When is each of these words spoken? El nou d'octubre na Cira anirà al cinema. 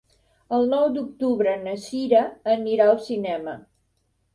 El 0.57 0.65
nou 0.71 0.85
d'octubre 0.95 1.55
na 1.67 1.77
Cira 1.85 2.25
anirà 2.59 2.93
al 2.93 3.03
cinema. 3.13 3.61